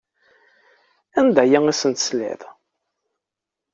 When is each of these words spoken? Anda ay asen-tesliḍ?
Anda 1.19 1.41
ay 1.43 1.53
asen-tesliḍ? 1.71 2.41